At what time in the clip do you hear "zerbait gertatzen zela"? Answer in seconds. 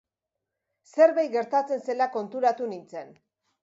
0.95-2.11